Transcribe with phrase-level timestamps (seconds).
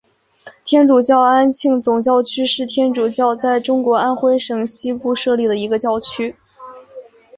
[0.65, 6.35] 天主教安庆总教区是天主教在中国安徽省西部设立的一个教区。